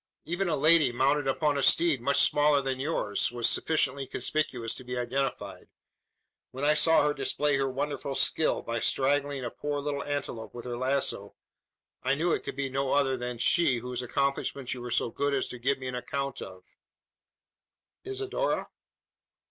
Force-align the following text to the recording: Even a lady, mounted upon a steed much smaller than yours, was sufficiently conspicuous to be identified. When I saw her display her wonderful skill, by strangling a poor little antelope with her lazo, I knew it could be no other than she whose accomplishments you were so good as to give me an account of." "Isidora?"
Even 0.25 0.49
a 0.49 0.55
lady, 0.57 0.91
mounted 0.91 1.27
upon 1.27 1.59
a 1.59 1.61
steed 1.61 2.01
much 2.01 2.27
smaller 2.27 2.59
than 2.59 2.79
yours, 2.79 3.31
was 3.31 3.47
sufficiently 3.47 4.07
conspicuous 4.07 4.73
to 4.73 4.83
be 4.83 4.97
identified. 4.97 5.67
When 6.49 6.63
I 6.65 6.73
saw 6.73 7.03
her 7.05 7.13
display 7.13 7.57
her 7.57 7.69
wonderful 7.69 8.15
skill, 8.15 8.63
by 8.63 8.79
strangling 8.79 9.45
a 9.45 9.51
poor 9.51 9.79
little 9.79 10.03
antelope 10.03 10.55
with 10.55 10.65
her 10.65 10.75
lazo, 10.75 11.35
I 12.01 12.15
knew 12.15 12.31
it 12.31 12.43
could 12.43 12.55
be 12.55 12.67
no 12.67 12.93
other 12.93 13.15
than 13.15 13.37
she 13.37 13.77
whose 13.77 14.01
accomplishments 14.01 14.73
you 14.73 14.81
were 14.81 14.89
so 14.89 15.11
good 15.11 15.35
as 15.35 15.47
to 15.49 15.59
give 15.59 15.77
me 15.77 15.85
an 15.87 15.93
account 15.93 16.41
of." 16.41 16.63
"Isidora?" 18.03 18.71